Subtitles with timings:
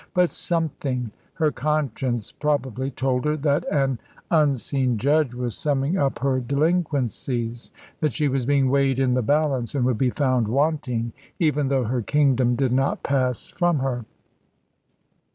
[0.15, 3.99] But something her conscience probably told her that an
[4.31, 9.75] unseen Judge was summing up her delinquencies; that she was being weighed in the balance
[9.75, 14.05] and would be found wanting, even though her kingdom did not pass from her.